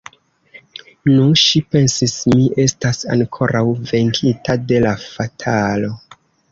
[1.09, 5.99] Nu, ŝi pensis, mi estas ankoraŭ venkita de la fatalo.